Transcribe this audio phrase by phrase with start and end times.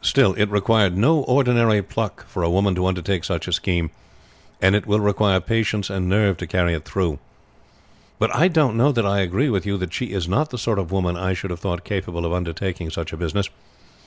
[0.00, 3.90] Still it required no ordinary pluck for a woman to undertake such a scheme,
[4.62, 7.18] and it will require patience and nerve to carry it through;
[8.18, 10.78] but I don't know that I agree with you that she is not the sort
[10.78, 13.50] of woman I should have thought capable of undertaking such a business.